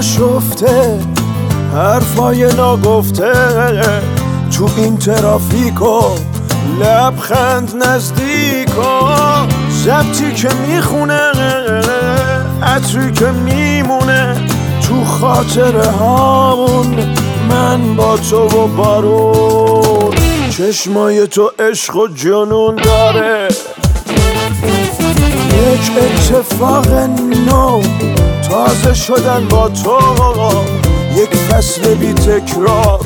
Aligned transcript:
رفته 0.00 0.98
حرفای 1.74 2.54
ناگفته. 2.54 3.32
تو 4.58 4.68
این 4.76 4.96
ترافیکو 4.96 6.00
لبخند 6.80 7.72
نزدیکا 7.84 9.46
زبطی 9.68 10.32
که 10.34 10.48
می‌خونه 10.68 11.30
عطری 12.62 13.12
که 13.12 13.26
میمونه. 13.26 14.36
تو 14.88 15.04
خاطر 15.04 15.76
هامون 15.76 17.16
من 17.50 17.96
با 17.96 18.16
تو 18.16 18.36
و 18.36 18.66
بارون 18.66 20.14
چشمای 20.50 21.26
تو 21.26 21.50
عشق 21.58 21.96
و 21.96 22.08
جنون 22.08 22.76
داره. 22.76 23.48
یک 25.80 25.92
اتفاق 25.96 26.88
نو 27.48 27.82
تازه 28.48 28.94
شدن 28.94 29.48
با 29.50 29.68
تو. 29.68 29.98
یک 31.16 31.34
فصل 31.34 31.94
بی 31.94 32.12
تکرار 32.12 33.00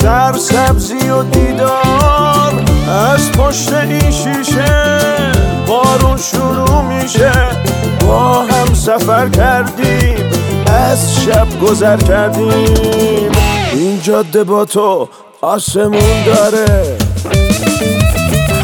سر 0.00 0.32
سبزی 0.32 1.10
و 1.10 1.22
دیدار. 1.22 2.64
از 2.88 3.32
پشت 3.32 3.72
این 3.72 4.10
شیشه 4.10 4.98
بارون 5.66 6.16
شروع 6.16 6.82
میشه. 6.82 7.32
با 8.06 8.42
هم 8.42 8.74
سفر 8.74 9.28
کردیم 9.28 10.30
از 10.66 11.14
شب 11.24 11.60
گذر 11.60 11.96
کردیم. 11.96 13.32
این 13.72 14.00
جاده 14.02 14.44
با 14.44 14.64
تو 14.64 15.08
آسمون 15.40 16.24
داره. 16.26 16.98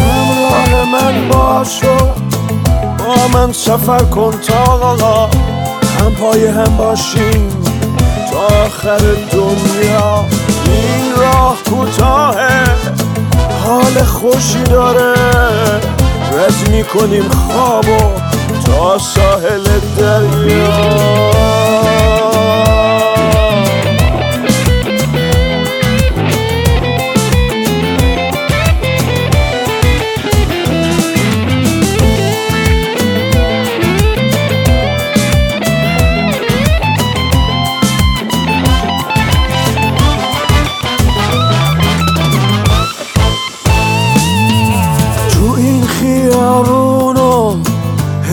همراه 0.00 0.84
من 0.92 1.28
باشو 1.28 2.21
من 3.34 3.52
سفر 3.52 3.98
کن 3.98 4.30
تا 4.30 4.96
هم 6.00 6.14
پای 6.20 6.46
هم 6.46 6.76
باشیم 6.76 7.48
تا 8.30 8.64
آخر 8.64 8.98
دنیا. 9.32 10.24
این 10.64 11.12
راه 11.16 11.56
کوتاهه 11.70 12.64
حال 13.64 14.04
خوشی 14.04 14.62
داره. 14.62 15.14
رد 16.32 16.68
می‌کنیم 16.70 17.28
خوابو 17.28 17.98
تا 18.66 18.98
ساحل 18.98 19.64
دریا. 19.98 21.42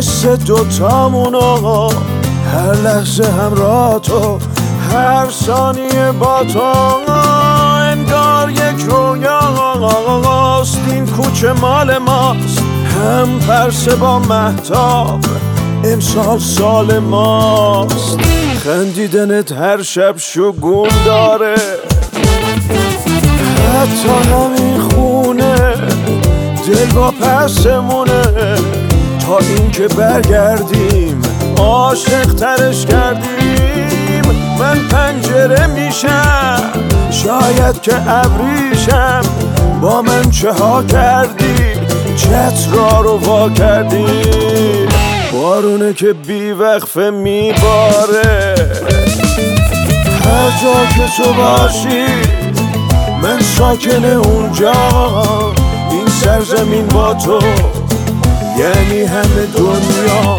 حس 0.00 0.26
دوتامونو 0.26 1.88
هر 2.52 2.74
لحظه 2.74 3.24
همراه 3.24 4.00
تو 4.00 4.38
هر 4.92 5.30
ثانیه 5.30 6.12
با 6.20 6.44
تو. 6.44 7.12
انگار 7.82 8.50
یک 8.50 8.84
رویاست 8.88 10.78
این 10.88 11.06
کوچه 11.06 11.52
مال 11.52 11.98
ماست. 11.98 12.62
هم 12.84 13.38
پرسه 13.48 13.96
با 13.96 14.18
محتاب 14.18 15.20
امسال 15.84 16.38
سال 16.38 16.98
ماست. 16.98 18.18
خندیدنت 18.64 19.52
هر 19.52 19.82
شب 19.82 20.14
شگون 20.16 20.88
داره. 21.04 21.54
حتی 23.74 24.08
همین 24.32 24.80
خونه 24.80 25.74
دل 26.66 26.92
با 26.94 27.10
پسمونه. 27.10 28.79
تا 29.30 29.38
اینکه 29.38 29.88
برگردیم 29.88 31.22
عاشق 31.56 32.34
ترش 32.34 32.86
کردیم. 32.86 34.22
من 34.58 34.78
پنجره 34.88 35.66
میشم 35.66 36.62
شاید 37.10 37.80
که 37.80 38.10
ابریشم. 38.10 39.22
با 39.82 40.02
من 40.02 40.30
چه 40.30 40.52
ها 40.52 40.82
کردی 40.82 41.54
چترا 42.16 43.00
رو 43.00 43.18
وا 43.18 43.50
کردی 43.50 44.06
بارونه 45.32 45.92
که 45.92 46.12
بی 46.12 46.52
وقفه 46.52 47.10
میباره. 47.10 48.54
هر 50.24 50.50
جا 50.62 50.86
که 50.96 51.22
تو 51.22 51.32
باشی 51.32 52.06
من 53.22 53.40
ساکن 53.40 54.04
اونجا. 54.04 54.72
این 55.90 56.08
سرزمین 56.08 56.86
با 56.86 57.14
تو 57.14 57.40
یعنی 58.60 59.04
همه 59.04 59.46
دنیا 59.56 60.38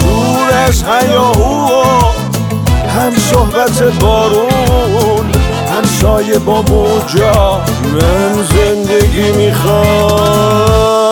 دور 0.00 0.50
از 0.66 0.84
هیاهو 0.84 2.04
هم 2.88 3.12
صحبت 3.30 3.82
بارون 3.82 5.30
هم 5.76 5.84
سایه 6.00 6.38
با 6.38 6.62
موجا. 6.62 7.60
من 7.94 8.42
زندگی 8.42 9.32
می‌خوام. 9.32 11.09